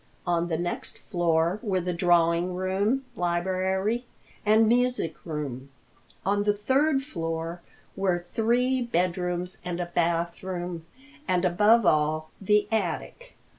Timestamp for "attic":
12.71-13.35